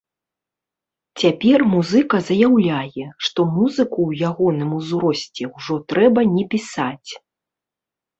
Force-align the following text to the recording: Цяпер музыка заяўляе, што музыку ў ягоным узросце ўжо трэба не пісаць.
Цяпер 1.23 1.59
музыка 1.73 2.15
заяўляе, 2.29 3.05
што 3.27 3.45
музыку 3.57 3.97
ў 4.09 4.11
ягоным 4.29 4.69
узросце 4.79 5.43
ўжо 5.55 5.75
трэба 5.93 6.21
не 6.35 6.45
пісаць. 6.55 7.11